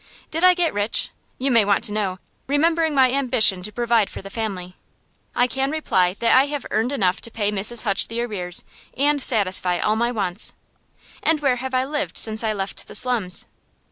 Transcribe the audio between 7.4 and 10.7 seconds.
Mrs. Hutch the arrears, and satisfy all my wants.